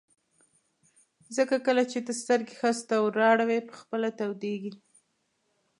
[1.35, 4.73] ځکه کله چې ته سترګې ښځو ته ور اړوې په خپله تودېږي.